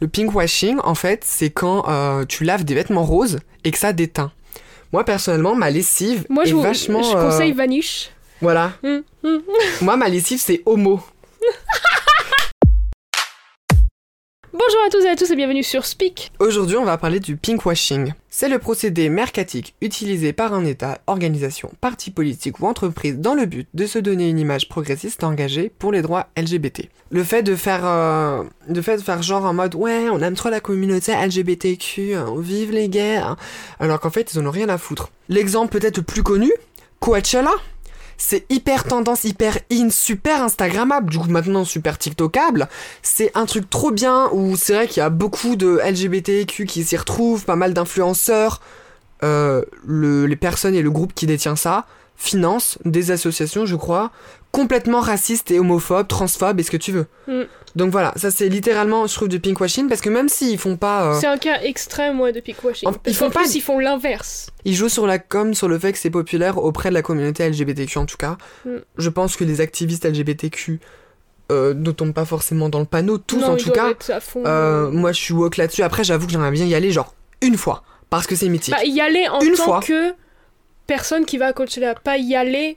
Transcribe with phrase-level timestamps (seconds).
[0.00, 3.92] Le pinkwashing, en fait, c'est quand euh, tu laves des vêtements roses et que ça
[3.92, 4.32] déteint.
[4.92, 7.02] Moi, personnellement, ma lessive Moi, est je, vous, vachement...
[7.02, 8.10] je euh, conseille Vanish.
[8.40, 8.72] Voilà.
[8.82, 9.42] Hum, hum.
[9.82, 11.00] Moi, ma lessive, c'est homo.
[14.52, 16.32] Bonjour à tous et à tous et bienvenue sur Speak.
[16.40, 18.14] Aujourd'hui, on va parler du pinkwashing.
[18.30, 23.46] C'est le procédé mercatique utilisé par un État, organisation, parti politique ou entreprise dans le
[23.46, 26.88] but de se donner une image progressiste engagée pour les droits LGBT.
[27.12, 30.60] Le fait de faire, euh, de faire genre en mode ouais, on aime trop la
[30.60, 33.36] communauté LGBTQ, hein, vive les gays, hein,
[33.78, 35.10] alors qu'en fait ils en ont rien à foutre.
[35.28, 36.50] L'exemple peut-être le plus connu,
[36.98, 37.52] Coachella.
[38.22, 42.68] C'est hyper tendance, hyper in, super Instagrammable, du coup maintenant super TikTokable.
[43.02, 46.84] C'est un truc trop bien où c'est vrai qu'il y a beaucoup de LGBTQ qui
[46.84, 48.60] s'y retrouvent, pas mal d'influenceurs.
[49.22, 54.10] Euh, le- les personnes et le groupe qui détient ça financent des associations, je crois,
[54.52, 57.06] complètement racistes et homophobes, transphobes et ce que tu veux.
[57.26, 57.42] Mm.
[57.76, 61.04] Donc voilà, ça c'est littéralement, je trouve, du pinkwashing parce que même s'ils font pas.
[61.14, 62.88] euh, C'est un cas extrême, ouais, de pinkwashing.
[62.88, 64.48] En- ils font pas- plus, ils font l'inverse.
[64.64, 67.44] Ils jouent sur la com, sur le fait que c'est populaire auprès de la communauté
[67.48, 68.36] LGBTQ en tout cas.
[68.64, 68.70] Mm.
[68.98, 70.80] Je pense que les activistes LGBTQ
[71.52, 73.90] euh, ne tombent pas forcément dans le panneau, tous non, en tout cas.
[73.90, 74.42] être à fond.
[74.46, 75.82] Euh, moi je suis woke là-dessus.
[75.82, 77.82] Après j'avoue que j'aimerais bien y aller genre une fois.
[78.08, 78.74] Parce que c'est mythique.
[78.74, 79.80] Bah, y aller en Une tant fois.
[79.80, 80.12] que
[80.86, 82.76] personne qui va à Coachella, pas y aller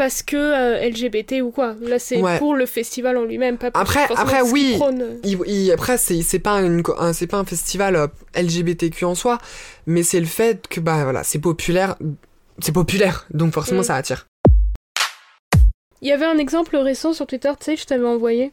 [0.00, 1.74] parce que euh, LGBT ou quoi.
[1.82, 2.38] Là, c'est Ouais.
[2.38, 4.78] pour le festival en lui-même, pas pour Après- après, oui.
[5.24, 9.14] Il- il- après c'est c'est pas une un, c'est pas un festival euh, LGBTQ en
[9.14, 9.36] soi,
[9.86, 11.96] mais c'est le fait que bah voilà c'est populaire.
[12.60, 13.84] C'est populaire, donc forcément Mm.
[13.84, 14.26] ça attire.
[16.00, 18.52] Il y avait un exemple récent sur Twitter, tu sais, je t'avais envoyé,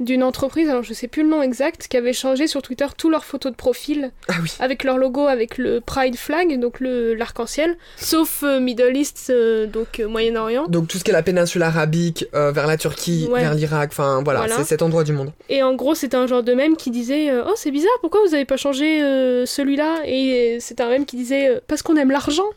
[0.00, 3.10] d'une entreprise, alors je sais plus le nom exact, qui avait changé sur Twitter tous
[3.10, 4.50] leurs photos de profil Ah oui.
[4.60, 9.66] avec leur logo, avec le Pride flag, donc le l'arc-en-ciel, sauf euh, Middle East, euh,
[9.66, 10.66] donc euh, Moyen-Orient.
[10.68, 13.40] Donc tout ce qui est la péninsule arabique, vers la Turquie, Ouais.
[13.40, 14.56] vers l'Irak, enfin voilà, Voilà.
[14.56, 15.32] c'est cet endroit du monde.
[15.48, 18.34] Et en gros, c'était un genre de mème qui disait Oh, c'est bizarre, pourquoi vous
[18.34, 19.00] avez pas changé
[19.46, 20.02] celui-là?
[20.06, 22.48] Et c'était un mème qui disait Parce qu'on aime l'argent.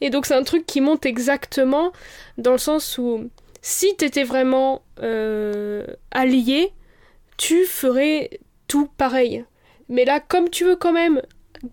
[0.00, 1.92] Et donc, c'est un truc qui monte exactement
[2.38, 3.30] dans le sens où
[3.60, 6.72] si t'étais vraiment euh, allié,
[7.42, 8.30] tu ferais
[8.68, 9.44] tout pareil.
[9.88, 11.20] Mais là, comme tu veux quand même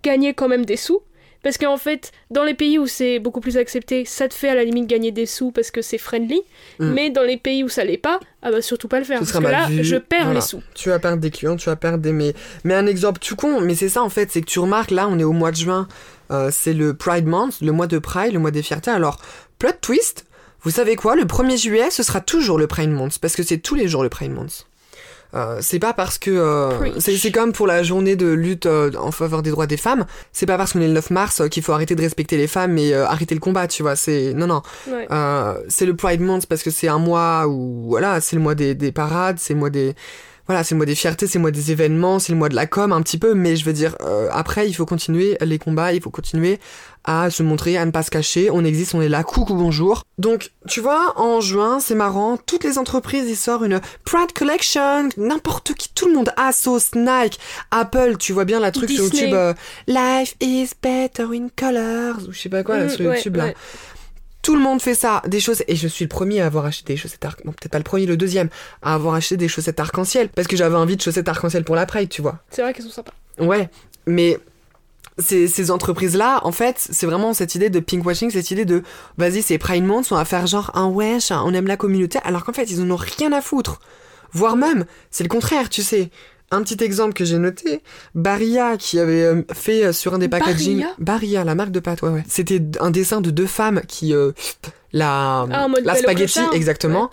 [0.02, 1.02] gagner quand même des sous,
[1.44, 4.56] parce qu'en fait, dans les pays où c'est beaucoup plus accepté, ça te fait à
[4.56, 6.42] la limite gagner des sous parce que c'est friendly.
[6.80, 6.92] Mm.
[6.94, 9.20] Mais dans les pays où ça l'est pas, ah bah surtout pas le faire.
[9.20, 10.40] Ce Parce que là, vu, je perds voilà.
[10.40, 10.64] les sous.
[10.74, 12.14] Tu vas perdre des clients, tu vas perdre des...
[12.14, 14.90] Mais, mais un exemple tout con, mais c'est ça en fait, c'est que tu remarques,
[14.90, 15.88] là on est au mois de juin,
[16.32, 18.90] euh, c'est le Pride Month, le mois de Pride, le mois des fiertés.
[18.90, 19.20] Alors,
[19.60, 20.26] plot twist,
[20.64, 23.60] vous savez quoi, le 1er juillet, ce sera toujours le Pride Month, parce que c'est
[23.60, 24.66] tous les jours le Pride Month.
[25.36, 28.92] Euh, c'est pas parce que euh, c'est c'est comme pour la journée de lutte euh,
[29.00, 30.06] en faveur des droits des femmes.
[30.32, 32.48] C'est pas parce qu'on est le 9 mars euh, qu'il faut arrêter de respecter les
[32.48, 33.96] femmes et euh, arrêter le combat tu vois.
[33.96, 34.62] C'est non non.
[34.88, 35.08] Ouais.
[35.12, 38.56] euh, c'est le Pride Month parce que c'est un mois où voilà, c'est le mois
[38.56, 39.94] des, des parades, c'est le mois des
[40.50, 42.56] voilà, c'est le mois des fiertés, c'est le mois des événements, c'est le mois de
[42.56, 45.60] la com un petit peu, mais je veux dire euh, après il faut continuer les
[45.60, 46.60] combats, il faut continuer
[47.04, 50.02] à se montrer, à ne pas se cacher, on existe, on est là, coucou bonjour.
[50.18, 55.10] Donc tu vois, en juin, c'est marrant, toutes les entreprises ils sortent une Pride Collection,
[55.18, 57.40] n'importe qui, tout le monde, Asos, Nike,
[57.70, 59.04] Apple, tu vois bien la truc sur.
[59.04, 59.54] YouTube, euh,
[59.88, 63.36] Life is better in colors ou je sais pas quoi là Mm, sur ouais, YouTube
[63.36, 63.46] là.
[63.46, 63.56] ouais.
[64.50, 66.94] Tout le monde fait ça, des choses, et je suis le premier à avoir acheté
[66.94, 68.50] des chaussettes arc, bon peut-être pas le premier, le deuxième,
[68.82, 71.86] à avoir acheté des chaussettes arc-en-ciel, parce que j'avais envie de chaussettes arc-en-ciel pour la
[71.86, 72.40] Pride, tu vois.
[72.50, 73.12] C'est vrai qu'elles sont sympas.
[73.38, 73.70] Ouais,
[74.08, 74.40] mais
[75.20, 78.82] ces, ces entreprises-là, en fait, c'est vraiment cette idée de pinkwashing, cette idée de,
[79.20, 82.44] vas-y, c'est Pride Month, on va faire genre un wesh, on aime la communauté, alors
[82.44, 83.80] qu'en fait, ils en ont rien à foutre.
[84.32, 86.10] Voire même, c'est le contraire, tu sais.
[86.52, 87.82] Un petit exemple que j'ai noté,
[88.16, 90.96] Barilla qui avait euh, fait euh, sur un des packaging, Barilla?
[90.98, 92.24] Barilla, la marque de pâtes, ouais ouais.
[92.28, 94.32] C'était un dessin de deux femmes qui euh,
[94.92, 97.10] la Ah, la spaghetti exactement.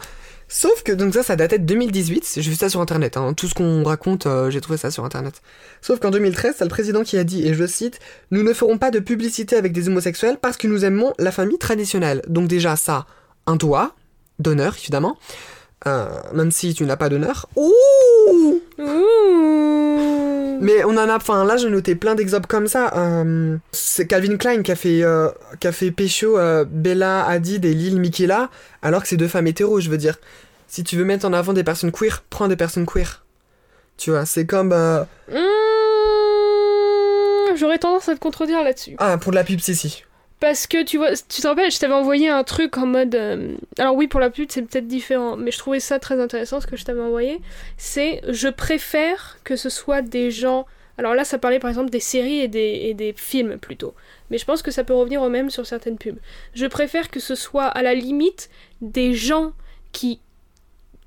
[0.48, 2.34] Sauf que donc ça, ça datait de 2018.
[2.36, 3.16] J'ai vu ça sur internet.
[3.16, 3.34] hein.
[3.34, 5.42] Tout ce qu'on raconte, euh, j'ai trouvé ça sur internet.
[5.82, 7.98] Sauf qu'en 2013, c'est le président qui a dit, et je cite,
[8.30, 11.58] Nous ne ferons pas de publicité avec des homosexuels parce que nous aimons la famille
[11.58, 12.22] traditionnelle.
[12.28, 13.06] Donc déjà ça,
[13.46, 13.96] un doigt
[14.38, 15.19] d'honneur évidemment.
[15.87, 17.48] Euh, même si tu n'as pas d'honneur.
[17.56, 18.60] Ouh.
[20.61, 22.93] Mais on en a, enfin là j'ai noté plein d'exemples comme ça.
[22.96, 25.28] Euh, c'est Calvin Klein qui a fait, euh,
[25.61, 28.49] qui a fait pécho euh, Bella Hadid et Lil Michaela,
[28.82, 30.17] alors que c'est deux femmes hétéros, je veux dire.
[30.67, 33.23] Si tu veux mettre en avant des personnes queer, prends des personnes queer.
[33.96, 34.75] Tu vois, c'est comme...
[35.28, 35.37] Mmh,
[37.56, 38.96] J'aurais tendance à te contredire là-dessus.
[38.99, 40.05] Ah, pour de la pub, si, si.
[40.38, 43.15] Parce que tu vois, tu te rappelles, je t'avais envoyé un truc en mode.
[43.15, 46.61] euh, Alors oui, pour la pub, c'est peut-être différent, mais je trouvais ça très intéressant
[46.61, 47.41] ce que je t'avais envoyé.
[47.79, 50.67] C'est je préfère que ce soit des gens.
[50.99, 53.94] Alors là, ça parlait par exemple des séries et des, et des films plutôt.
[54.31, 56.19] Mais je pense que ça peut revenir au même sur certaines pubs.
[56.55, 58.50] Je préfère que ce soit à la limite
[58.83, 59.53] des gens
[59.93, 60.21] qui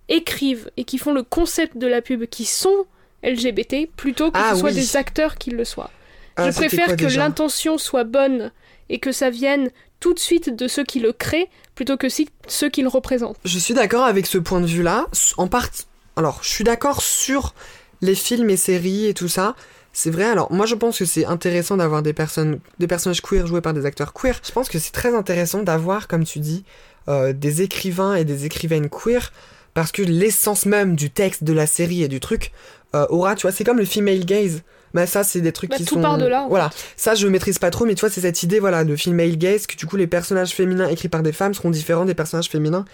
[0.08, 2.86] écrivent et qui font le concept de la pub, qui sont
[3.24, 4.76] LGBT plutôt que Ah, ce soit oui.
[4.76, 5.92] des acteurs qui le soient.
[6.36, 8.52] Ah, je préfère quoi que l'intention soit bonne
[8.90, 9.70] et que ça vienne
[10.00, 12.08] tout de suite de ceux qui le créent plutôt que
[12.48, 13.38] ceux qui le représentent.
[13.46, 15.08] Je suis d'accord avec ce point de vue-là.
[15.38, 15.70] En part...
[16.16, 17.54] Alors, je suis d'accord sur
[18.02, 19.56] les films et séries et tout ça.
[19.92, 23.48] C'est vrai, alors moi je pense que c'est intéressant d'avoir des personnes, des personnages queer
[23.48, 24.40] joués par des acteurs queer.
[24.46, 26.64] Je pense que c'est très intéressant d'avoir, comme tu dis,
[27.08, 29.34] euh, des écrivains et des écrivaines queer,
[29.74, 32.52] parce que l'essence même du texte de la série et du truc
[32.96, 34.62] euh, aura, tu vois, c'est comme le female gaze.
[34.94, 36.02] Mais ça, c'est des trucs Bah, qui tout sont.
[36.02, 38.44] part de là, en Voilà, ça je maîtrise pas trop, mais tu vois, c'est cette
[38.44, 41.54] idée, voilà, de female gaze, que du coup les personnages féminins écrits par des femmes
[41.54, 42.86] seront différents des personnages féminins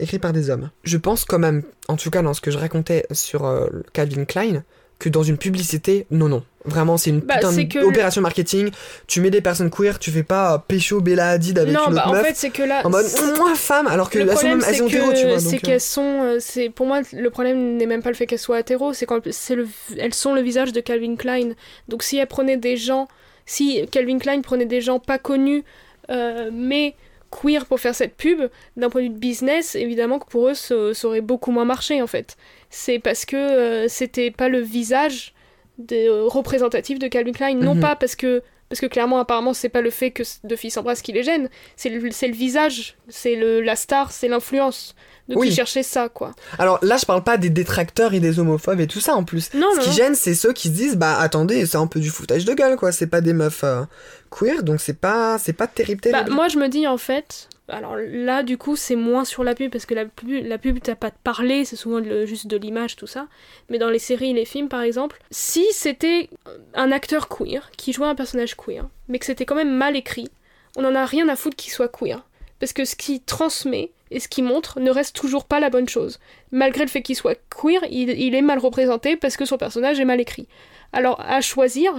[0.00, 0.70] écrits par des hommes.
[0.82, 4.24] Je pense quand même, en tout cas dans ce que je racontais sur euh, Calvin
[4.24, 4.64] Klein,
[4.98, 6.42] que dans une publicité, non, non.
[6.64, 8.70] Vraiment, c'est une Bah, putain c'est que d'opération marketing.
[9.06, 11.94] Tu mets des personnes queer, tu fais pas euh, pécho Bella Hadid avec non, une
[11.94, 12.80] bah autre en meuf fait, c'est que là.
[12.84, 13.04] en mode
[13.36, 15.38] moi femme, alors que sont problème, même elles c'est sont hétéros, tu vois.
[15.38, 16.22] c'est donc, euh, qu'elles sont.
[16.22, 19.04] euh, c'est pour moi, le problème n'est même pas le fait qu'elles soient hétéros, c'est
[19.04, 19.68] qu'en c'est le,
[19.98, 21.50] elles sont le visage de Calvin Klein.
[21.88, 23.08] Donc si elles prenaient des gens,
[23.44, 25.64] si Calvin Klein prenait des gens pas connus,
[26.10, 26.94] euh, mais
[27.30, 28.40] queer pour faire cette pub,
[28.76, 31.64] d'un point de vue de business, évidemment que pour eux, ça, ça aurait beaucoup moins
[31.64, 32.36] marché en fait.
[32.70, 35.33] C'est parce que euh, c'était pas le visage
[35.78, 37.80] de- euh, représentatif de Calvin Klein, non Mhm.
[37.80, 41.02] pas parce que parce que clairement apparemment c'est pas le fait que deux filles s'embrassent
[41.02, 44.94] qui les gêne, c'est le, le visage, c'est la star, c'est l'influence.
[45.28, 45.48] Donc Oui.
[45.48, 46.32] ils cherchaient ça quoi.
[46.58, 49.52] Alors là, je parle pas des détracteurs et des homophobes et tout ça en plus.
[49.54, 49.82] Non Ce non.
[49.82, 49.94] qui non.
[49.94, 52.76] gêne, c'est ceux qui se disent bah attendez, c'est un peu du foutage de gueule
[52.76, 52.90] quoi.
[52.92, 53.82] C'est pas des meufs euh,
[54.30, 56.32] queer, donc c'est pas c'est pas terrible Bah, terrible.
[56.34, 59.70] moi je me dis en fait, alors là du coup c'est moins sur la pub
[59.72, 62.56] parce que la pub, la pub t'as pas de parler, c'est souvent le- juste de
[62.56, 63.26] l'image tout ça.
[63.70, 66.28] Mais dans les séries et les films par exemple, si c'était
[66.74, 70.28] un acteur queer qui jouait un personnage queer, mais que c'était quand même mal écrit,
[70.76, 72.24] on en a rien à foutre qu'il soit queer.
[72.60, 75.88] Parce que ce qui transmet et ce qui montre ne reste toujours pas la bonne
[75.88, 76.18] chose.
[76.52, 80.04] Malgré le fait qu'il soit queer, il est mal représenté parce que son personnage est
[80.04, 80.46] mal écrit.
[80.92, 81.92] Alors à choisir,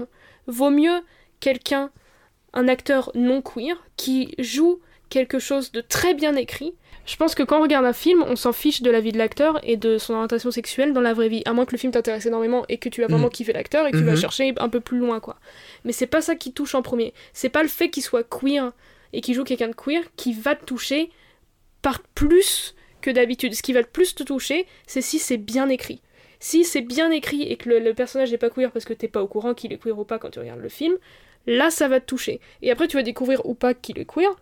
[0.48, 1.02] vaut mieux
[1.40, 1.92] quelqu'un,
[2.54, 4.80] un acteur non queer, qui joue
[5.10, 6.74] quelque chose de très bien écrit.
[7.06, 9.18] Je pense que quand on regarde un film, on s'en fiche de la vie de
[9.20, 11.44] l'acteur et de son orientation sexuelle dans la vraie vie.
[11.46, 13.32] À moins que le film t'intéresse énormément et que tu vas vraiment Mhm.
[13.32, 14.18] kiffer l'acteur et que tu vas Mhm.
[14.18, 15.38] chercher un peu plus loin, quoi.
[15.84, 17.14] Mais c'est pas ça qui touche en premier.
[17.34, 18.72] C'est pas le fait qu'il soit queer
[19.14, 21.12] et qu'il joue quelqu'un de queer qui va te toucher
[21.84, 23.54] par plus que d'habitude.
[23.54, 26.02] Ce qui va le plus te toucher, c'est si c'est bien écrit.
[26.40, 29.08] Si c'est bien écrit et que le, le personnage n'est pas queer parce que t'es
[29.08, 30.96] pas au courant qu'il est queer ou pas quand tu regardes le film,
[31.46, 32.40] là ça va te toucher.
[32.64, 34.36] Et après tu vas découvrir ou pas qu'il est queer,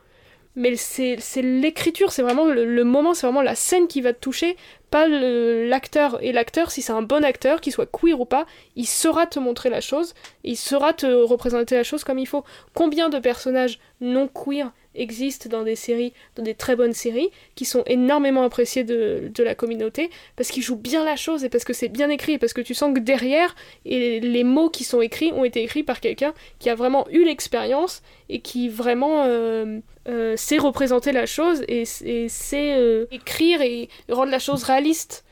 [0.55, 4.55] mais c'est l'écriture, c'est vraiment le, moment, c'est vraiment la scène qui va te toucher,
[4.91, 6.19] pas l'acteur.
[6.21, 8.45] Et l'acteur, si c'est un bon acteur, qu'il soit queer ou pas,
[8.75, 10.13] il saura te montrer la chose,
[10.43, 12.43] il saura te représenter la chose comme il faut.
[12.73, 17.65] Combien de personnages non queer existent dans des séries, dans des très bonnes séries, qui
[17.65, 21.63] sont énormément appréciés de, de la communauté, parce qu'ils jouent bien la chose et parce
[21.63, 23.55] que c'est bien écrit, et parce que tu sens que derrière,
[23.85, 27.23] et les mots qui sont écrits ont été écrits par quelqu'un qui a vraiment eu
[27.23, 33.61] l'expérience et qui vraiment euh, euh, sait représenter la chose et, et sait euh, écrire
[33.61, 35.23] et rendre la chose réaliste.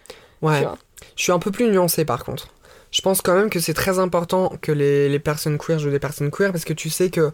[0.41, 0.63] ouais.
[1.15, 2.49] Je suis un peu plus nuancé par contre.
[2.91, 5.99] Je pense quand même que c'est très important que les, les personnes queer jouent des
[5.99, 7.31] personnes queer parce que tu sais que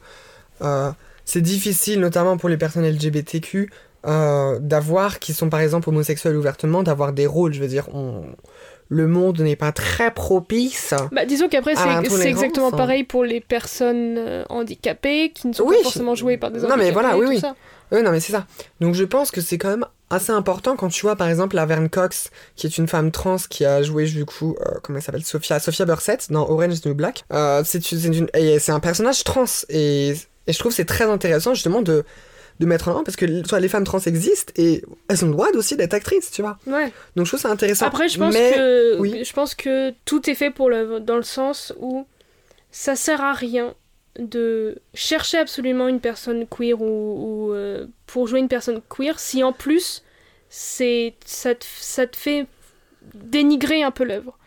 [0.62, 0.92] euh,
[1.28, 3.70] c'est difficile, notamment pour les personnes LGBTQ,
[4.08, 7.54] euh, d'avoir, qui sont par exemple homosexuels ouvertement, d'avoir des rôles.
[7.54, 8.24] Je veux dire, on-
[8.90, 10.94] le monde n'est pas très propice.
[11.12, 15.76] Bah, disons qu'après, c'est exactement pareil pour les personnes euh, handicapées qui ne sont Oui.
[15.78, 16.86] pas forcément jouées par des Non, handicapés.
[16.86, 17.40] mais voilà, oui, oui.
[17.42, 17.56] ça.
[17.92, 18.46] Oui, non, mais c'est ça.
[18.80, 21.66] Donc je pense que c'est quand même assez important quand tu vois par exemple la
[21.66, 25.04] Verne Cox, qui est une femme trans qui a joué du coup, euh, comment elle
[25.04, 27.26] s'appelle Sophia, Sophia Bursett dans Orange is the New Black.
[27.34, 28.28] Euh, c'est une,
[28.60, 30.14] c'est un personnage trans et,
[30.48, 32.04] et je trouve c'est très intéressant justement de,
[32.60, 35.34] de mettre en avant parce que vois, les femmes trans existent et elles ont le
[35.34, 36.58] droit aussi d'être actrices, tu vois.
[36.66, 36.92] Ouais.
[37.16, 37.86] Donc je trouve ça intéressant.
[37.86, 39.24] Après, je pense Mais- que oui.
[39.24, 42.06] je pense que tout est fait pour le dans le sens où
[42.72, 43.76] ça sert à rien
[44.20, 46.86] de chercher absolument une personne queer ou,
[47.50, 50.02] ou, euh, pour jouer une personne queer si en plus
[50.50, 52.48] c'est ça te, ça te fait
[53.14, 54.38] dénigrer un peu l'œuvre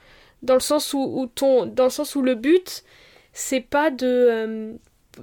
[0.42, 2.83] dans le sens où, où ton dans le sens où le but
[3.33, 4.73] c'est pas de euh,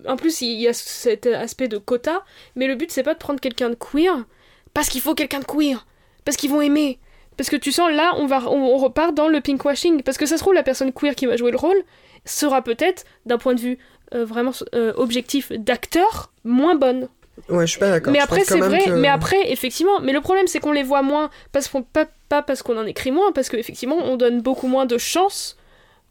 [0.07, 2.23] en plus il y a cet aspect de quota
[2.55, 4.25] mais le but c'est pas de prendre quelqu'un de queer
[4.73, 5.85] parce qu'il faut quelqu'un de queer
[6.25, 6.99] parce qu'ils vont aimer
[7.37, 10.25] parce que tu sens là on va on, on repart dans le pinkwashing parce que
[10.25, 11.81] ça se trouve la personne queer qui va jouer le rôle
[12.25, 13.77] sera peut-être d'un point de vue
[14.13, 17.09] euh, vraiment euh, objectif d'acteur moins bonne
[17.49, 18.11] Ouais, je suis pas d'accord.
[18.11, 20.81] mais Je après c'est vrai que- mais après effectivement mais le problème c'est qu'on les
[20.81, 24.41] voit moins parce qu'on pas, pas parce qu'on en écrit moins parce qu'effectivement on donne
[24.41, 25.55] beaucoup moins de chance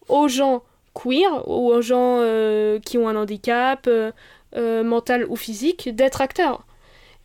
[0.09, 0.63] aux gens
[0.97, 4.13] queer ou aux gens euh, qui ont un handicap euh,
[4.57, 6.67] euh, mental ou physique d'être acteurs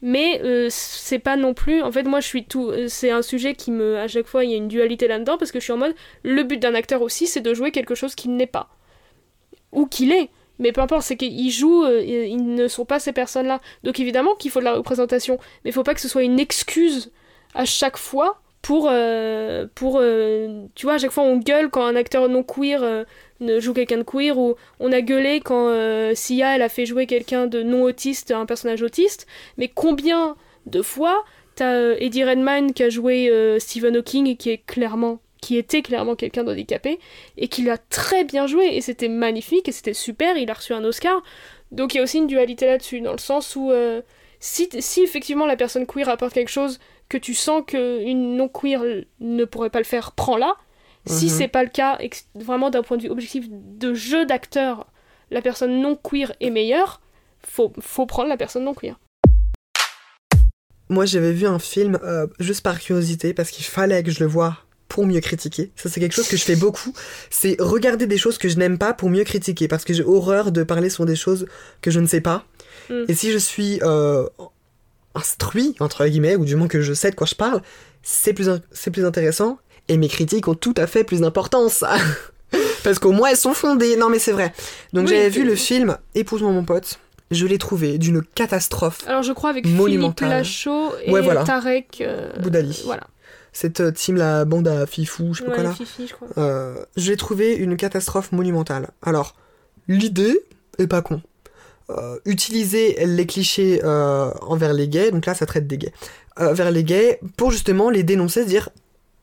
[0.01, 1.81] Mais c'est pas non plus.
[1.81, 2.71] En fait, moi, je suis tout.
[2.87, 3.97] C'est un sujet qui me.
[3.97, 5.95] À chaque fois, il y a une dualité là-dedans parce que je suis en mode.
[6.23, 8.69] Le but d'un acteur aussi, c'est de jouer quelque chose qu'il n'est pas.
[9.71, 10.29] Ou qu'il est.
[10.59, 11.87] Mais peu importe, c'est qu'ils jouent.
[11.87, 13.61] ils ne sont pas ces personnes-là.
[13.83, 15.37] Donc évidemment qu'il faut de la représentation.
[15.63, 17.11] Mais il faut pas que ce soit une excuse
[17.53, 18.87] à chaque fois pour.
[18.89, 22.83] euh, pour euh, tu vois, à chaque fois, on gueule quand un acteur non queer.
[22.83, 23.03] euh,
[23.39, 25.73] ne joue quelqu'un de queer ou on a gueulé quand
[26.13, 29.25] Sia elle a fait jouer quelqu'un de non autiste un personnage autiste
[29.57, 30.35] mais combien
[30.67, 31.23] de fois
[31.55, 36.15] t'as Eddie Redmayne qui a joué Stephen Hawking et qui est clairement qui était clairement
[36.15, 36.99] quelqu'un d'handicapé
[37.35, 40.73] et qui l'a très bien joué et c'était magnifique et c'était super il a reçu
[40.73, 41.23] un Oscar
[41.71, 43.71] donc il y a aussi une dualité là-dessus dans le sens où
[44.39, 46.79] si, si effectivement la personne queer apporte quelque chose
[47.11, 48.81] que tu sens qu'une non queer
[49.19, 50.55] ne pourrait pas le faire prends-la
[51.05, 51.31] si Mhm.
[51.31, 51.97] c'est pas le cas,
[52.35, 54.87] vraiment d'un point de vue objectif de jeu d'acteur,
[55.29, 57.01] la personne non queer est meilleure,
[57.45, 58.97] faut, faut prendre la personne non queer.
[60.89, 64.29] Moi, j'avais vu un film euh, juste par curiosité parce qu'il fallait que je le
[64.29, 65.71] voie pour mieux critiquer.
[65.75, 66.93] Ça, c'est quelque chose que je fais beaucoup.
[67.29, 70.51] C'est regarder des choses que je n'aime pas pour mieux critiquer parce que j'ai horreur
[70.51, 71.45] de parler sur des choses
[71.81, 72.45] que je ne sais pas.
[72.89, 73.05] Mm.
[73.07, 74.27] Et si je suis euh,
[75.15, 77.61] instruit, entre guillemets, ou du moins que je sais de quoi je parle,
[78.03, 79.57] c'est plus, c'est plus intéressant.
[79.87, 81.83] Et mes critiques ont tout à fait plus d'importance.
[82.83, 83.95] parce qu'au moins, elles sont fondées.
[83.97, 84.53] Non, mais c'est vrai.
[84.93, 86.99] Donc, Oui, j'avais vu le film Épouse-moi mon pote.
[87.31, 89.07] Je l'ai trouvé d'une catastrophe.
[89.07, 90.19] Alors je crois avec Philippe.
[90.19, 91.43] Lachaud et Ouais, voilà.
[91.45, 91.99] Tarek.
[92.01, 92.81] euh, Boudali.
[92.85, 93.07] Voilà.
[93.53, 95.73] Cette euh, team, la bande à Fifou, je sais pas quoi là.
[95.73, 96.27] Fifi, je crois.
[96.37, 98.89] Euh, j'ai trouvé une catastrophe monumentale.
[99.01, 99.35] Alors,
[99.87, 100.41] l'idée
[100.77, 101.21] est pas con.
[101.97, 105.93] Euh, utiliser les clichés euh, envers les gays, donc là ça traite des gays,
[106.39, 108.69] euh, vers les gays pour justement les dénoncer, dire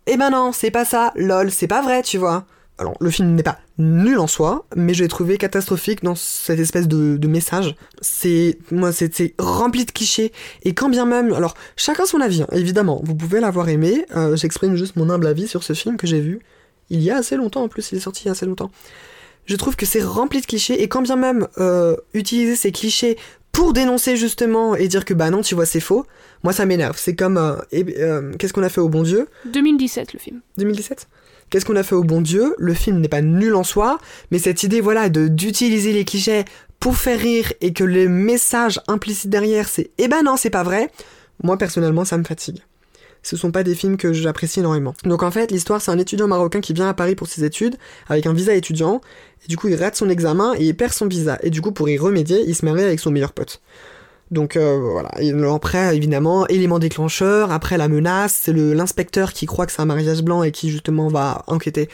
[0.07, 2.45] Eh ben non, c'est pas ça, lol, c'est pas vrai, tu vois.
[2.81, 6.61] Alors, le film n'est pas nul en soi, mais je l'ai trouvé catastrophique dans cette
[6.61, 7.75] espèce de, message.
[8.01, 10.33] C'est, moi, c'est rempli de clichés.
[10.63, 13.01] Et quand bien même, alors, chacun son avis, hein, évidemment.
[13.03, 14.07] Vous pouvez l'avoir aimé.
[14.35, 16.39] J'exprime juste mon humble avis sur ce film que j'ai vu.
[16.89, 18.71] Il y a assez longtemps, en plus, il est sorti il y a assez longtemps.
[19.49, 23.17] Je trouve que c'est rempli de clichés, et quand bien même euh, utiliser ces clichés
[23.51, 26.07] pour dénoncer justement et dire que bah non, tu vois, c'est faux,
[26.45, 26.97] moi ça m'énerve.
[26.99, 29.27] C'est comme, euh, eh- euh, qu'est-ce qu'on a fait au bon Dieu?
[29.47, 30.41] 2017 le film.
[30.59, 31.09] 2017
[31.51, 32.55] Qu'est-ce qu'on a fait au bon Dieu?
[32.59, 33.99] Le film n'est pas nul en soi,
[34.31, 36.45] mais cette idée, voilà, de d'utiliser les clichés
[36.79, 40.63] pour faire rire et que le message implicite derrière, c'est eh ben non, c'est pas
[40.63, 40.91] vrai.
[41.43, 42.59] Moi personnellement, ça me fatigue.
[43.23, 44.95] Ce sont pas des films que j'apprécie énormément.
[45.05, 47.77] Donc en fait, l'histoire, c'est un étudiant marocain qui vient à Paris pour ses études
[48.09, 49.01] avec un visa étudiant.
[49.45, 51.39] Et du coup, il rate son examen et il perd son visa.
[51.43, 53.61] Et du coup, pour y remédier, il se marie avec son meilleur pote.
[54.31, 59.67] Donc euh, voilà, et après évidemment, élément déclencheur, après la menace, c'est l'inspecteur qui croit
[59.67, 61.89] que c'est un mariage blanc et qui justement va enquêter.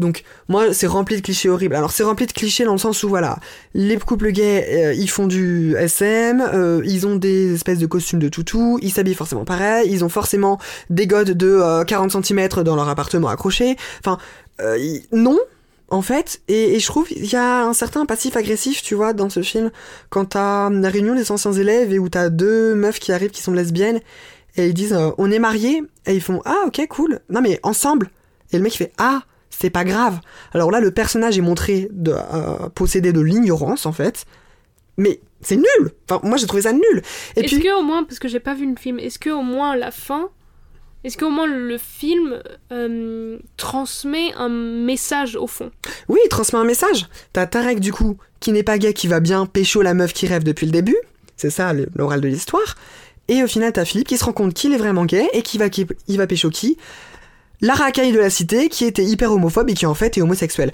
[0.00, 1.76] Donc moi c'est rempli de clichés horribles.
[1.76, 3.38] Alors c'est rempli de clichés dans le sens où voilà,
[3.74, 8.18] les couples gays euh, ils font du SM, euh, ils ont des espèces de costumes
[8.18, 10.58] de toutou, ils s'habillent forcément pareil, ils ont forcément
[10.88, 13.76] des godes de euh, 40 cm dans leur appartement accroché.
[14.00, 14.18] Enfin
[14.60, 15.38] euh, non
[15.90, 19.12] en fait, et, et je trouve il y a un certain passif agressif, tu vois,
[19.12, 19.70] dans ce film,
[20.08, 23.42] quand t'as la réunion des anciens élèves et où t'as deux meufs qui arrivent qui
[23.42, 24.00] sont lesbiennes
[24.56, 27.20] et ils disent euh, on est mariés et ils font ah ok cool.
[27.28, 28.10] Non mais ensemble.
[28.52, 30.20] Et le mec il fait ah c'est pas grave.
[30.52, 34.24] Alors là le personnage est montré de euh, posséder de l'ignorance en fait.
[34.96, 35.92] Mais c'est nul.
[36.08, 37.02] Enfin moi j'ai trouvé ça nul.
[37.36, 39.30] Et Est-ce puis que au moins, parce que j'ai pas vu le film, est-ce que
[39.30, 40.30] au moins la fin,
[41.04, 42.42] est-ce que au moins le film
[42.72, 45.70] euh, transmet un message au fond?
[46.08, 47.06] Oui il transmet un message.
[47.32, 50.26] T'as Tarek du coup qui n'est pas gay qui va bien pécho la meuf qui
[50.26, 50.96] rêve depuis le début.
[51.36, 52.76] C'est ça l'oral de l'histoire.
[53.28, 55.58] Et au final t'as Philippe qui se rend compte qu'il est vraiment gay et qui
[55.58, 56.76] va qui, il va pécho qui?
[57.62, 60.72] La racaille de la cité qui était hyper homophobe et qui en fait est homosexuel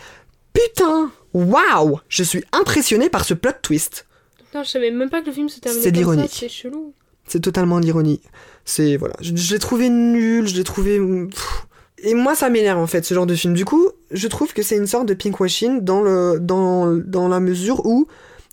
[0.53, 1.11] putain!
[1.35, 2.01] Waouh!
[2.09, 4.07] Je suis impressionné par ce plot twist.
[4.55, 6.29] Non, je savais même pas que le film se terminait C'est comme ça.
[6.29, 6.95] C'est chelou.
[7.27, 8.21] C'est totalement l'ironie.
[8.65, 10.99] C'est voilà, je, je l'ai trouvé nul, je l'ai trouvé.
[10.99, 11.67] pff.
[11.99, 13.55] Et moi, ça m'énerve en fait ce genre de film.
[13.55, 17.41] Du coup, je trouve que c'est une sorte de pinkwashing dans le dans dans la
[17.41, 18.07] mesure où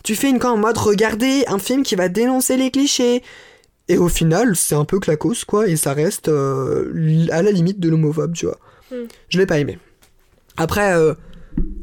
[0.04, 3.24] tu fais une quand en mode regarder un film qui va dénoncer les clichés.
[3.90, 7.82] Et au final, c'est un peu clacos quoi, et ça reste euh, à la limite
[7.82, 8.58] de l'homophobe, tu vois.
[8.92, 9.08] Hmm.
[9.28, 9.78] Je l'ai pas aimé.
[10.56, 11.14] Après, euh,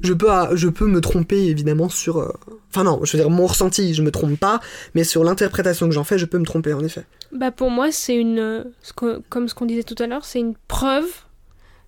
[0.02, 2.18] je peux je peux me tromper évidemment sur.
[2.18, 2.32] euh,
[2.72, 4.60] Enfin non, je veux dire mon ressenti, je me trompe pas,
[4.94, 7.04] mais sur l'interprétation que j'en fais, je peux me tromper en effet.
[7.32, 10.24] Bah pour moi, c'est une, euh, ce que- comme ce qu'on disait tout à l'heure,
[10.24, 11.06] c'est une preuve.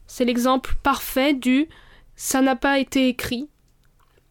[0.07, 1.69] C'est l'exemple parfait du
[2.17, 3.49] ça n'a pas été écrit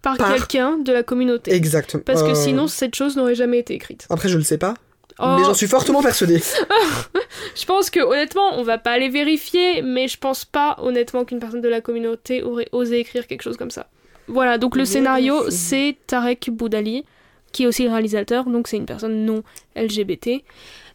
[0.01, 1.53] par, Par- quelqu'un de la communauté.
[1.53, 2.03] Exactement.
[2.05, 4.05] Parce que Euh, sinon, cette chose n'aurait jamais été écrite.
[4.09, 4.73] Après, je le sais pas,
[5.19, 6.41] Oh, mais j'en suis fortement persuadé.
[7.55, 11.39] Je pense que honnêtement, on va pas aller vérifier, mais je pense pas honnêtement qu'une
[11.39, 13.87] personne de la communauté aurait osé écrire quelque chose comme ça.
[14.27, 17.03] Voilà, donc le Oui, scénario, c'est- Tarek Boudali,
[17.51, 19.43] qui est aussi le réalisateur, donc c'est une personne non
[19.75, 20.43] LGBT.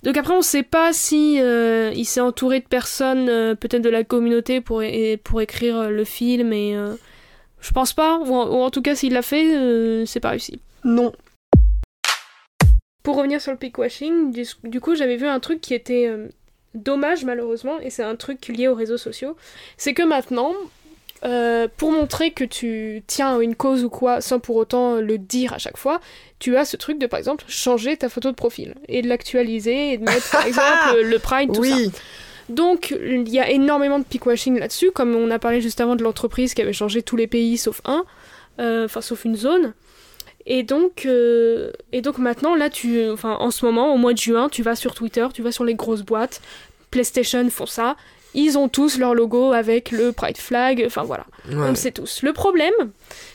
[0.03, 3.83] Donc après, on ne sait pas si euh, il s'est entouré de personnes, euh, peut-être
[3.83, 4.83] de la communauté, pour,
[5.25, 6.77] pour écrire euh, le film, et
[7.61, 10.61] je pense pas, ou en, tout cas, s'il l'a fait, c'est pas réussi.
[10.85, 11.13] Non.
[13.03, 16.11] Pour revenir sur le pickwashing, du, du coup, j'avais vu un truc qui était
[16.77, 19.37] dommage, malheureusement, et c'est un truc lié aux réseaux sociaux.
[19.77, 20.53] C'est que maintenant,
[21.25, 25.19] euh, pour montrer que tu tiens à une cause ou quoi, sans pour autant le
[25.19, 26.01] dire à chaque fois,
[26.39, 29.93] tu as ce truc de, par exemple, changer ta photo de profil et de l'actualiser
[29.93, 31.91] et de mettre, par exemple, le Pride, tout oui.
[31.93, 32.01] ça.
[32.49, 36.05] Donc, il y a énormément de pickwashing là-dessus, comme on a parlé juste avant de
[36.05, 38.05] l'entreprise qui avait changé tous les pays sauf un,
[38.61, 39.75] euh, enfin, sauf une zone.
[40.47, 44.19] Et donc, euh, et donc maintenant, là, tu, enfin, en ce moment, au mois de
[44.19, 46.41] juin, tu vas sur Twitter, tu vas sur les grosses boîtes,
[46.91, 47.97] PlayStation font ça,
[48.35, 52.23] ils ont tous leur logo avec le Pride Flag, enfin voilà, on le sait tous.
[52.23, 52.75] Le problème,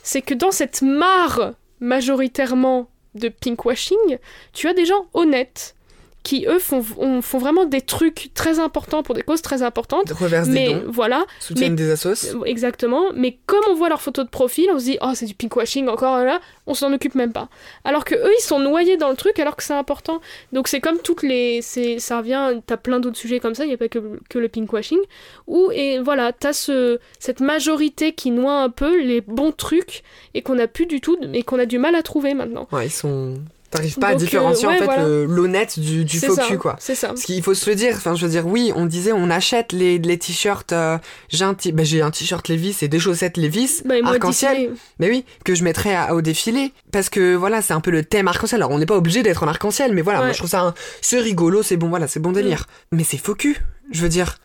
[0.04, 4.18] c'est que dans cette mare majoritairement de pinkwashing,
[4.54, 5.76] tu as des gens honnêtes
[6.24, 10.12] qui eux font, font vraiment des trucs très importants pour des causes très importantes.
[10.12, 12.44] Reverse mais des dons, voilà, soutiennent des assos.
[12.46, 15.34] Exactement, mais comme on voit leur photo de profil, on se dit oh c'est du
[15.34, 17.50] pinkwashing encore là, on s'en occupe même pas.
[17.84, 20.22] Alors que eux ils sont noyés dans le truc alors que c'est important.
[20.54, 23.72] Donc c'est comme toutes les, c'est ça revient, t'as plein d'autres sujets comme ça, il
[23.72, 25.00] y a pas que, que le pinkwashing.
[25.48, 30.42] Ou et voilà, t'as ce cette majorité qui noie un peu les bons trucs et
[30.42, 32.68] qu'on a plus du tout, mais qu'on a du mal à trouver maintenant.
[32.72, 33.36] Ouais, ils sont
[33.72, 36.76] T'arrives pas à différencier euh, en fait l'honnête du, du faux cul quoi.
[36.78, 37.08] C'est ça.
[37.08, 37.96] Parce qu'il faut se le dire.
[37.96, 40.74] Enfin, je veux dire, oui, on disait on achète les, les t-shirts.
[40.74, 40.98] Euh,
[41.30, 44.72] j'ai un, bah, j'ai un t-shirt Levi's et des chaussettes Levi's bah, arc-en-ciel.
[45.00, 48.28] Mais oui, que je mettrais au défilé parce que voilà, c'est un peu le thème
[48.28, 48.62] arc-en-ciel.
[48.62, 51.20] Alors on n'est pas obligé d'être en arc-en-ciel, mais voilà, moi je trouve ça c'est
[51.20, 52.68] rigolo, c'est bon, voilà, c'est bon délire.
[52.92, 52.98] Mm.
[52.98, 53.58] Mais c'est faux cul.
[53.92, 54.38] Je veux dire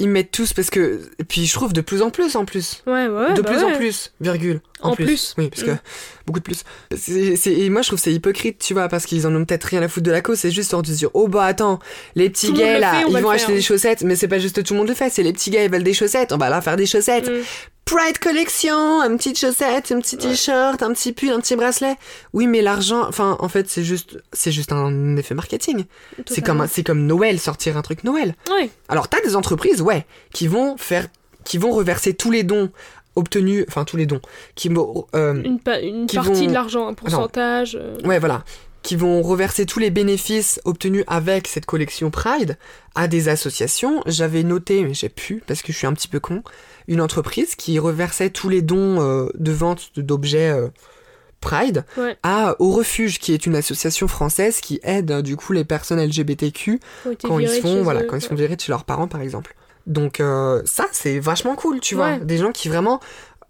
[0.00, 2.82] ils mettent tous parce que et puis je trouve de plus en plus en plus.
[2.86, 5.34] Ouais ouais de bah plus en plus virgule en, plus.
[5.36, 5.78] oui parce que mm.
[6.26, 6.64] beaucoup de plus.
[6.96, 9.82] C'est et moi je trouve c'est hypocrite tu vois parce qu'ils en ont peut-être rien
[9.82, 10.38] à foutre de la cause.
[10.38, 11.78] C'est juste en de dire oh bah attends
[12.14, 14.78] les petits gays là ils vont acheter des chaussettes mais c'est pas juste tout le
[14.78, 16.76] monde le fait c'est les petits gars ils veulent des chaussettes on va leur faire
[16.76, 17.28] des chaussettes.
[17.28, 17.42] Mm.
[17.90, 21.96] Pride Collection, une petite chaussette, un petit t-shirt, un petit pull, un petit bracelet.
[22.32, 25.86] Oui, mais l'argent, enfin, en fait, c'est juste, c'est juste un effet marketing.
[26.26, 28.36] C'est comme, c'est comme Noël, sortir un truc Noël.
[28.48, 28.70] Oui.
[28.88, 31.08] Alors, t'as des entreprises, ouais, qui vont faire,
[31.44, 32.70] qui vont reverser tous les dons
[33.16, 34.20] obtenus, enfin tous les dons,
[34.54, 37.76] qui vont, euh, une, partie de l'argent, un pourcentage.
[37.80, 37.96] Euh.
[38.04, 38.44] Ouais, voilà
[38.82, 42.56] qui vont reverser tous les bénéfices obtenus avec cette collection Pride
[42.94, 44.02] à des associations.
[44.06, 46.42] J'avais noté, mais j'ai pu parce que je suis un petit peu con,
[46.88, 50.68] une entreprise qui reversait tous les dons euh, de vente d'objets euh,
[51.40, 51.84] Pride
[52.22, 56.80] à Au Refuge, qui est une association française qui aide du coup les personnes LGBTQ
[57.22, 59.54] quand ils font voilà quand ils sont virés de chez leurs parents par exemple.
[59.86, 63.00] Donc euh, ça c'est vachement cool, tu vois, des gens qui vraiment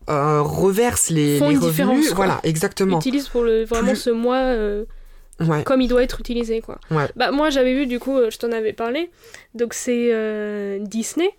[0.07, 2.99] reversent les, les revenus, voilà exactement.
[2.99, 4.55] Utilisent pour le, vraiment ce mois.
[5.65, 6.79] comme il doit être utilisé quoi.
[7.17, 9.11] Bah moi j'avais vu du coup, je t'en avais parlé,
[9.55, 11.31] donc c'est Disney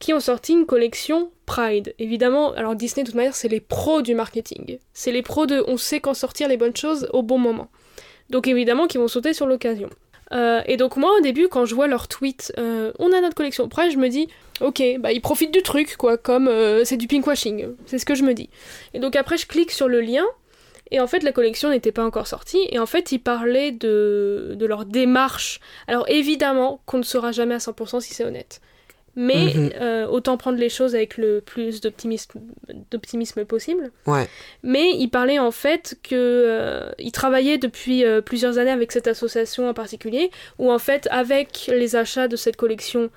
[0.00, 1.94] qui ont sorti une collection Pride.
[1.98, 4.78] Évidemment, alors Disney, de toute manière, c'est les pros du marketing.
[4.92, 7.68] C'est les pros de on sait quand sortir les bonnes choses au bon moment.
[8.30, 9.90] Donc évidemment, qui vont sauter sur l'occasion.
[10.32, 13.34] Euh, et donc moi, au début, quand je vois leur tweet, euh, on a notre
[13.34, 14.28] collection Pride, je me dis,
[14.60, 17.74] ok, bah ils profitent du truc, quoi, comme euh, c'est du pinkwashing.
[17.86, 18.48] C'est ce que je me dis.
[18.94, 20.24] Et donc après, je clique sur le lien.
[20.92, 22.66] Et en fait, la collection n'était pas encore sortie.
[22.70, 25.60] Et en fait, ils parlaient de, de leur démarche.
[25.88, 28.60] Alors évidemment qu'on ne saura jamais à 100% si c'est honnête
[29.16, 29.70] mais mhm.
[29.80, 33.90] euh, autant prendre les choses avec le plus d'optimisme possible.
[34.06, 34.28] Ouais.
[34.62, 39.08] Mais il parlait en fait que euh, il travaillait depuis euh, plusieurs années avec cette
[39.08, 43.10] association en particulier, où en fait avec les achats de cette collection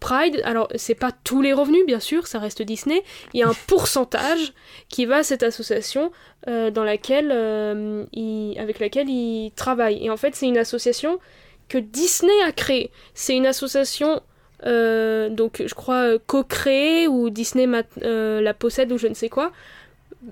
[0.00, 3.04] Pride, alors c'est pas tous les revenus bien sûr, ça reste Disney,
[3.34, 4.52] il y a un pourcentage
[4.88, 6.10] qui va à cette association
[6.48, 7.30] dans laquelle
[8.58, 10.04] avec laquelle il travaille.
[10.04, 11.20] Et en fait c'est une association
[11.70, 12.90] que Disney a créée.
[13.14, 14.20] C'est une association euh,
[14.64, 17.66] donc je crois euh, co-créée ou Disney
[18.02, 19.52] euh, la possède ou je ne sais quoi,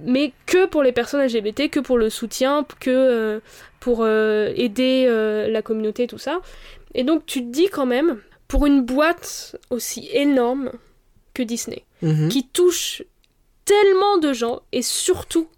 [0.05, 3.41] mais que pour les personnes LGBT, que pour le soutien, que
[3.81, 5.07] pour aider
[5.49, 6.41] la communauté et tout ça.
[6.95, 10.73] Et donc tu te dis quand même, pour une boîte aussi énorme
[11.35, 12.29] que Disney, mhm.
[12.29, 13.03] qui touche
[13.65, 15.49] tellement de gens, et surtout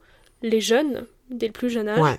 [0.43, 2.19] les jeunes, dès le plus jeune âge,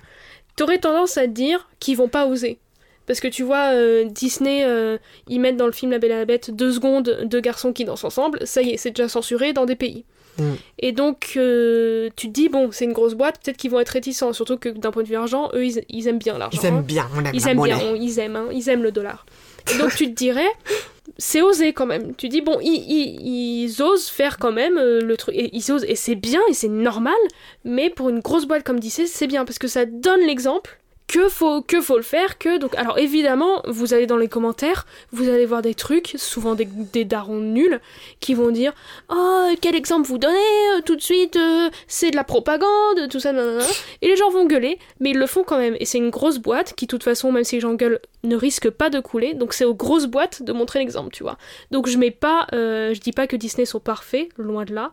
[0.56, 2.58] t'aurais tendance à te dire qu'ils vont pas oser.
[3.06, 6.16] Parce que tu vois, euh, Disney, euh, ils mettent dans le film La Belle et
[6.16, 9.52] la Bête deux secondes, deux garçons qui dansent ensemble, ça y est, c'est déjà censuré
[9.52, 10.04] dans des pays.
[10.38, 10.52] Mm.
[10.78, 13.90] Et donc, euh, tu te dis, bon, c'est une grosse boîte, peut-être qu'ils vont être
[13.90, 16.58] réticents, surtout que d'un point de vue argent, eux, ils, aiment bien l'argent.
[16.62, 19.26] Ils aiment bien, on Ils aiment bien, ils aiment, hein, ils aiment le dollar.
[19.72, 20.48] Et donc, tu te dirais,
[21.18, 22.14] c'est osé quand même.
[22.16, 25.96] Tu dis, bon, ils, ils, osent faire quand même le truc, et ils osent, et
[25.96, 27.14] c'est bien, et c'est normal,
[27.64, 30.78] mais pour une grosse boîte comme Disney, c'est bien, parce que ça donne l'exemple
[31.66, 35.46] que faut le faire que donc alors évidemment vous allez dans les commentaires vous allez
[35.46, 37.80] voir des trucs souvent des, des darons nuls
[38.20, 38.72] qui vont dire
[39.10, 40.36] oh quel exemple vous donnez
[40.76, 43.64] euh, tout de suite euh, c'est de la propagande tout ça nanana.
[44.00, 45.76] et les gens vont gueuler mais ils le font quand même.
[45.80, 48.36] Et c'est une grosse boîte qui de toute façon même si les gens gueulent ne
[48.36, 49.34] risque pas de couler.
[49.34, 51.38] Donc c'est aux grosses boîtes de montrer l'exemple tu vois.
[51.70, 54.92] Donc je mets pas euh, je dis pas que Disney sont parfaits loin de là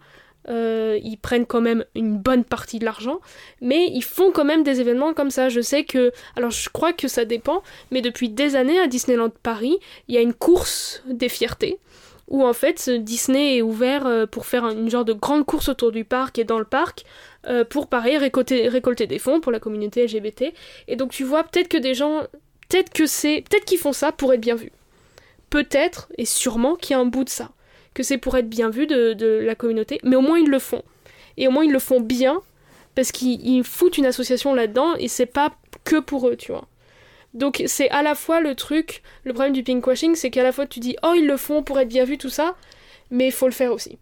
[0.49, 3.19] euh, ils prennent quand même une bonne partie de l'argent,
[3.61, 5.49] mais ils font quand même des événements comme ça.
[5.49, 9.31] Je sais que, alors je crois que ça dépend, mais depuis des années à Disneyland
[9.43, 11.79] Paris, il y a une course des fiertés
[12.29, 15.91] où en fait Disney est ouvert euh, pour faire une genre de grande course autour
[15.91, 17.03] du parc et dans le parc
[17.47, 20.53] euh, pour pareil récolter, récolter des fonds pour la communauté LGBT.
[20.87, 22.21] Et donc tu vois peut-être que des gens,
[22.69, 24.71] peut-être que c'est, peut-être qu'ils font ça pour être bien vus.
[25.49, 27.49] Peut-être et sûrement qu'il y a un bout de ça
[27.93, 30.59] que c'est pour être bien vu de, de, la communauté, mais au moins ils le
[30.59, 30.83] font.
[31.37, 32.41] Et au moins ils le font bien,
[32.95, 36.67] parce qu'ils foutent une association là-dedans, et c'est pas que pour eux, tu vois.
[37.33, 40.65] Donc c'est à la fois le truc, le problème du pinkwashing, c'est qu'à la fois
[40.65, 42.55] tu dis, oh ils le font pour être bien vu, tout ça,
[43.11, 43.97] mais il faut le faire aussi.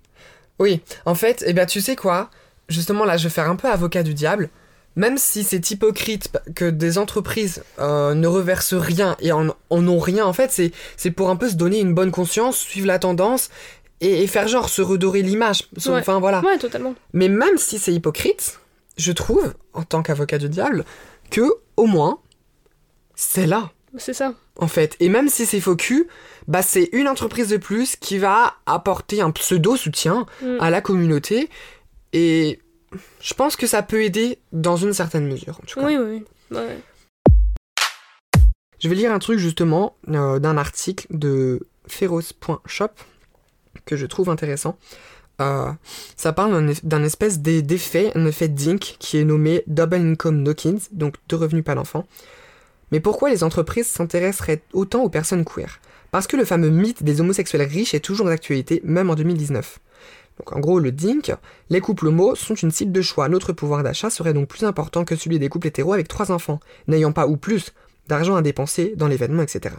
[0.60, 2.30] Oui, en fait, eh bien, tu sais quoi?
[2.68, 4.50] Justement, là, je vais faire un peu avocat du diable.
[4.96, 10.00] Même si c'est hypocrite que des entreprises euh, ne reversent rien et en, en ont
[10.00, 10.60] rien, en fait,
[10.98, 13.52] c'est pour un peu se donner une bonne conscience, suivre la tendance
[14.02, 15.64] et, et, faire genre se redorer l'image.
[15.86, 15.94] Ouais.
[16.00, 16.42] Enfin voilà.
[16.42, 16.94] Ouais, totalement.
[17.14, 18.60] Mais même si c'est hypocrite,
[18.98, 20.86] je trouve, en tant qu'avocat du diable,
[21.32, 21.42] que
[21.78, 22.20] au moins
[23.16, 23.72] c'est là.
[23.98, 24.34] C'est ça.
[24.60, 26.08] En fait, et même si c'est faux cul,
[26.48, 30.58] bah c'est une entreprise de plus qui va apporter un pseudo soutien Mm.
[30.60, 31.50] à la communauté
[32.14, 32.60] et
[33.22, 35.60] je pense que ça peut aider dans une certaine mesure.
[35.62, 35.86] En tout cas.
[35.86, 36.58] Oui, oui, oui.
[36.58, 36.78] Ouais.
[38.80, 42.90] Je vais lire un truc justement euh, d'un article de feroz.shop
[43.86, 44.78] que je trouve intéressant.
[45.40, 45.72] Euh,
[46.16, 49.96] ça parle d'un es- d'un espèce d'e- d'effet, un effet Dink qui est nommé Double
[49.96, 52.08] Income Knockins, donc deux revenus pas d'enfant.
[52.92, 55.80] Mais pourquoi les entreprises s'intéresseraient autant aux personnes queer?
[56.12, 59.80] Parce que le fameux mythe des homosexuels riches est toujours d'actualité, même en 2019.
[60.40, 61.34] Donc en gros, le DINK,
[61.70, 63.28] les couples homo sont une cible de choix.
[63.28, 66.60] Notre pouvoir d'achat serait donc plus important que celui des couples hétéros avec trois enfants,
[66.88, 67.74] n'ayant pas ou plus
[68.08, 69.76] d'argent à dépenser dans l'événement, etc.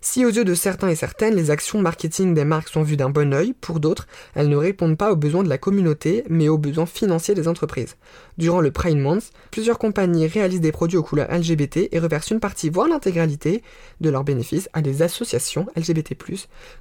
[0.00, 3.10] Si aux yeux de certains et certaines, les actions marketing des marques sont vues d'un
[3.10, 6.58] bon œil, pour d'autres, elles ne répondent pas aux besoins de la communauté, mais aux
[6.58, 7.96] besoins financiers des entreprises.
[8.38, 12.40] Durant le Pride Month, plusieurs compagnies réalisent des produits aux couleurs LGBT et reversent une
[12.40, 13.62] partie, voire l'intégralité,
[14.00, 16.16] de leurs bénéfices à des associations LGBT+.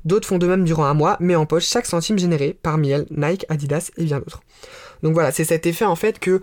[0.03, 3.45] D'autres font de même durant un mois, mais empochent chaque centime généré, parmi elles Nike,
[3.49, 4.41] Adidas et bien d'autres.
[5.03, 6.41] Donc voilà, c'est cet effet en fait que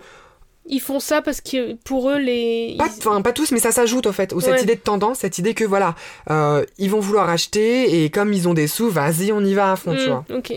[0.65, 2.75] Ils font ça parce que pour eux, les.
[2.77, 5.37] pas, enfin, pas tous, mais ça s'ajoute en fait, ou cette idée de tendance, cette
[5.37, 5.95] idée que voilà,
[6.29, 9.71] euh, ils vont vouloir acheter et comme ils ont des sous, vas-y, on y va
[9.73, 10.25] à fond, tu Mm, vois.
[10.33, 10.53] Ok.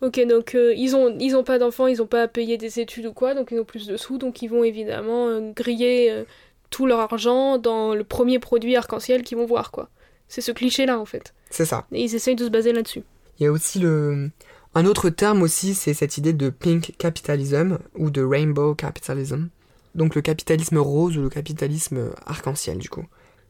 [0.00, 2.78] Ok, donc euh, ils ont ils ont pas d'enfants, ils ont pas à payer des
[2.78, 6.24] études ou quoi, donc ils ont plus de sous, donc ils vont évidemment euh, griller
[6.70, 9.88] tout leur argent dans le premier produit arc-en-ciel qu'ils vont voir, quoi.
[10.28, 11.32] C'est ce cliché-là, en fait.
[11.48, 11.86] C'est ça.
[11.90, 13.02] Et ils essayent de se baser là-dessus.
[13.40, 14.28] Il y a aussi le.
[14.74, 19.48] Un autre terme aussi, c'est cette idée de pink capitalism ou de rainbow capitalism.
[19.94, 23.04] Donc le capitalisme rose ou le capitalisme arc-en-ciel, du coup.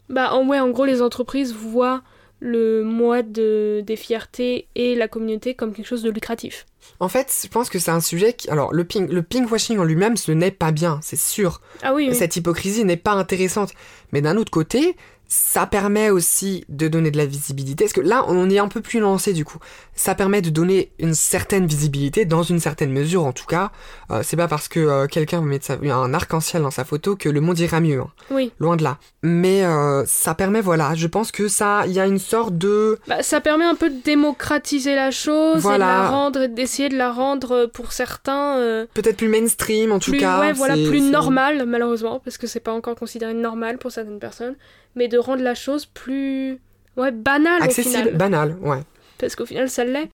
[0.08, 2.02] Bah, en, ouais, en gros, les entreprises voient
[2.40, 6.66] le mois de, des fiertés et la communauté comme quelque chose de lucratif.
[7.00, 8.48] En fait, je pense que c'est un sujet qui.
[8.48, 11.60] Alors, le pink, le pinkwashing en lui-même, ce n'est pas bien, c'est sûr.
[11.82, 12.14] Ah oui, oui.
[12.14, 13.72] Cette hypocrisie n'est pas intéressante.
[14.12, 14.96] Mais d'un autre côté,
[15.30, 17.84] ça permet aussi de donner de la visibilité.
[17.84, 19.58] Parce que là, on est un peu plus lancé du coup.
[19.94, 23.70] Ça permet de donner une certaine visibilité, dans une certaine mesure en tout cas.
[24.10, 27.28] Euh, c'est pas parce que euh, quelqu'un met sa- un arc-en-ciel dans sa photo que
[27.28, 28.00] le monde ira mieux.
[28.00, 28.10] hein.
[28.30, 28.52] Oui.
[28.58, 28.96] Loin de là.
[29.22, 32.98] Mais euh, ça permet, voilà, je pense que ça, il y a une sorte de...
[33.06, 36.96] Bah, ça permet un peu de démocratiser la chose et de la rendre, d'essayer de
[36.96, 38.56] la rendre euh, pour certains
[38.94, 40.40] Peut-être plus mainstream en tout plus, cas.
[40.40, 44.54] ouais, voilà, plus normal malheureusement parce que c'est pas encore considéré normal pour certaines personnes,
[44.98, 46.58] mais de rendre la chose plus
[46.96, 48.82] ouais banale au Accessible, final, banal, ouais.
[49.18, 50.08] parce qu'au final ça l'est.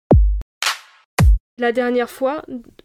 [1.58, 2.42] La dernière fois,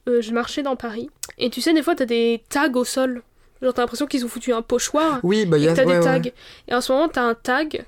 [0.10, 3.24] euh, je marchais dans Paris et tu sais des fois t'as des tags au sol,
[3.62, 5.72] genre t'as l'impression qu'ils ont foutu un pochoir Oui, bah il y a...
[5.72, 6.22] que t'as ouais, des ouais.
[6.22, 6.30] tags.
[6.68, 7.86] Et en ce moment, t'as un tag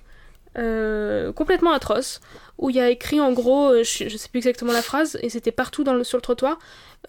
[0.57, 2.21] euh, complètement atroce
[2.57, 5.19] où il y a écrit en gros, euh, je, je sais plus exactement la phrase,
[5.21, 6.57] et c'était partout dans le, sur le trottoir,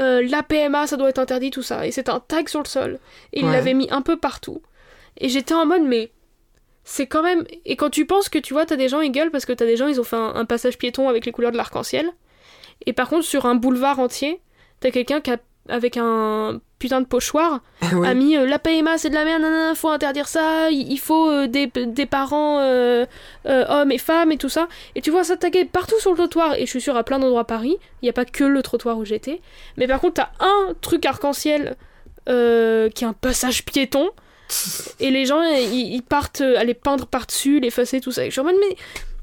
[0.02, 1.86] euh, la PMA ça doit être interdit, tout ça.
[1.86, 2.98] Et c'est un tag sur le sol.
[3.32, 3.52] Et il Ouais.
[3.52, 4.60] l'avait mis un peu partout.
[5.18, 6.10] Et j'étais en mode, mais
[6.90, 7.44] c'est quand même.
[7.66, 9.66] Et quand tu penses que tu vois, t'as des gens, ils gueulent parce que t'as
[9.66, 12.10] des gens, ils ont fait un, un passage piéton avec les couleurs de l'arc-en-ciel.
[12.86, 14.40] Et par contre, sur un boulevard entier,
[14.80, 15.36] t'as quelqu'un qui a,
[15.68, 17.60] avec un putain de pochoir,
[17.92, 18.08] Oui.
[18.08, 21.28] a mis euh, la PMA c'est de la merde, nanana, faut interdire ça, il faut
[21.28, 23.04] euh, des, des parents euh,
[23.46, 24.66] euh, hommes et femmes et tout ça.
[24.94, 27.18] Et tu vois ça tagué partout sur le trottoir, et je suis sûre à plein
[27.18, 29.42] d'endroits à Paris, il n'y a pas que le trottoir où j'étais.
[29.76, 31.76] Mais par contre, t'as un truc arc-en-ciel
[32.26, 32.32] qui
[33.04, 34.08] est un passage piéton
[35.00, 38.24] Et les gens, ils, ils partent aller peindre par-dessus, l'effacer, tout ça.
[38.24, 38.76] Et je suis en mode, mais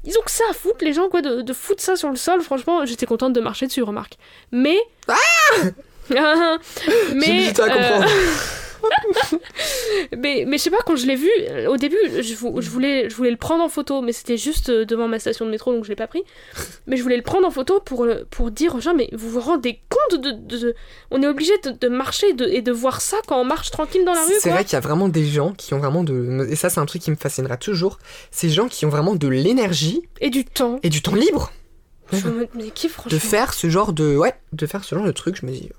[0.04, 2.16] ils ont que ça à foutre, les gens, quoi, de, de foutre ça sur le
[2.16, 2.40] sol.
[2.40, 4.16] Franchement, j'étais contente de marcher dessus, remarque.
[4.52, 4.78] Mais.
[5.08, 5.14] Ah
[7.14, 8.06] mis mais, à comprendre.
[10.18, 12.70] mais, mais je sais pas, quand je l'ai vu, euh, au début, je, vou- je
[12.70, 15.50] voulais, je voulais le prendre en photo, mais c'était juste euh, devant ma station de
[15.50, 16.22] métro, donc je l'ai pas pris.
[16.86, 19.30] Mais je voulais le prendre en photo pour, le- pour dire aux gens, mais vous
[19.30, 20.30] vous rendez compte de...
[20.30, 20.74] de- de-
[21.10, 24.04] on est obligé de, de marcher de- et de voir ça quand on marche tranquille
[24.04, 26.46] dans la rue, C'est vrai qu'il y a vraiment des gens qui ont vraiment de.
[26.50, 27.98] Et ça, c'est un truc qui me fascinera toujours.
[28.30, 30.78] Ces gens qui ont vraiment de l'énergie Et du temps.
[30.82, 31.52] et du temps libre
[32.12, 34.16] Je me mais qui, de faire ce genre de.
[34.16, 35.36] Ouais, de faire ce genre de truc.
[35.40, 35.70] Je me dis,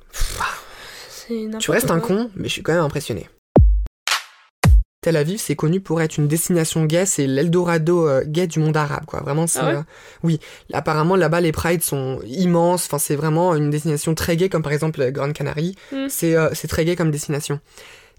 [1.59, 3.29] tu restes un con, mais je suis quand même impressionné.
[5.01, 8.75] Tel Aviv, c'est connu pour être une destination gay, c'est l'Eldorado euh, gay du monde
[8.75, 9.21] arabe, quoi.
[9.21, 9.59] Vraiment, c'est.
[9.59, 9.83] Ah ouais euh,
[10.23, 10.39] oui,
[10.73, 12.87] apparemment là-bas, les prides sont immenses.
[12.87, 15.75] Enfin, c'est vraiment une destination très gay, comme par exemple la Grande Canarie.
[15.93, 16.07] Mm.
[16.09, 17.61] C'est euh, très gay comme destination.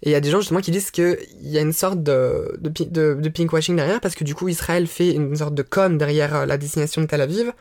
[0.03, 2.57] Et il y a des gens justement qui disent qu'il y a une sorte de,
[2.61, 5.99] de, de, de pinkwashing derrière, parce que du coup, Israël fait une sorte de com
[5.99, 7.53] derrière euh, la destination de Tel Aviv.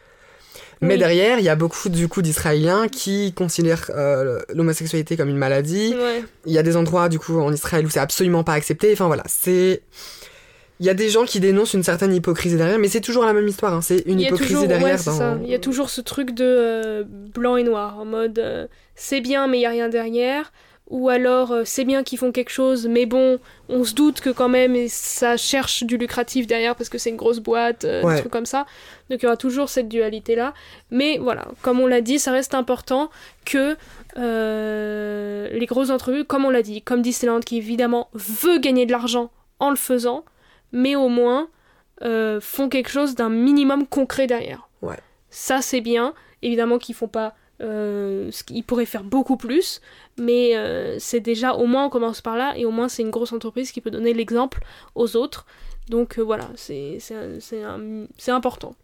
[0.82, 1.00] Mais Oui.
[1.00, 5.96] derrière, il y a beaucoup du coup d'Israéliens qui considèrent euh, l'homosexualité comme une maladie.
[5.98, 6.24] Ouais.
[6.46, 8.92] Il y a des endroits du coup en Israël où c'est absolument pas accepté.
[8.94, 9.82] Enfin voilà, c'est.
[10.80, 13.34] Il y a des gens qui dénoncent une certaine hypocrisie derrière, mais c'est toujours la
[13.34, 13.74] même histoire.
[13.74, 13.82] hein.
[13.82, 14.90] C'est une Il y a hypocrisie toujours, derrière.
[14.92, 15.38] ouais, c'est dans- ça.
[15.44, 19.20] Il y a toujours ce truc de euh, blanc et noir, en mode euh, c'est
[19.22, 20.52] bien mais il y a rien derrière,
[20.90, 24.30] ou alors euh, c'est bien qu'ils font quelque chose, mais bon, on se doute que
[24.30, 28.16] quand même ça cherche du lucratif derrière parce que c'est une grosse boîte, euh, Ouais.
[28.16, 28.66] des trucs comme ça.
[29.10, 30.54] Donc il y aura toujours cette dualité là.
[30.90, 33.10] Mais voilà, comme on l'a dit, ça reste important
[33.46, 33.76] que
[34.18, 38.92] euh, les grosses entreprises, comme on l'a dit, comme Disneyland qui évidemment veut gagner de
[38.92, 40.24] l'argent en le faisant,
[40.72, 41.50] mais au moins
[42.04, 44.70] euh, font quelque chose d'un minimum concret derrière.
[44.82, 44.98] Ouais.
[45.30, 46.14] Ça c'est bien.
[46.44, 49.82] Évidemment qu'ils font pas euh, ce qu'ils pourraient faire beaucoup plus,
[50.18, 53.10] mais euh, c'est déjà au moins on commence par là et au moins c'est une
[53.10, 54.60] grosse entreprise qui peut donner l'exemple
[54.96, 55.46] aux autres.
[55.90, 57.00] Donc euh, voilà, c'est
[58.28, 58.76] important.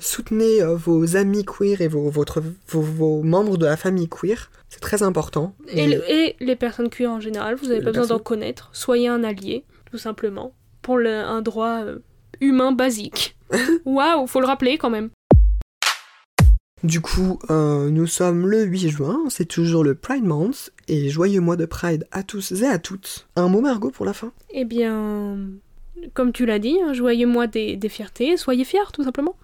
[0.00, 4.50] Soutenez euh, vos amis queer et vos, votre, vos, vos membres de la famille queer.
[4.68, 5.54] C'est très important.
[5.68, 8.70] Et, le- et les personnes queer en général, vous n'avez pas besoin d'en connaître.
[8.72, 11.82] Soyez un allié, tout simplement, pour le- un droit
[12.40, 13.36] humain basique.
[13.84, 15.10] Waouh, faut le rappeler quand même.
[16.84, 21.40] Du coup, euh, nous sommes le 8 juin, c'est toujours le Pride Month, et joyeux
[21.40, 23.28] mois de Pride à tous et à toutes.
[23.36, 24.32] Un mot Margot pour la fin?
[24.50, 25.38] Eh bien,
[26.12, 29.36] comme tu l'as dit, hein, joyeux mois des, des fiertés, soyez fiers tout simplement.